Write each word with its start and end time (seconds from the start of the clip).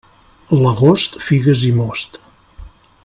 L'agost, 0.61 1.19
figues 1.27 1.67
i 1.69 1.75
most. 1.83 2.21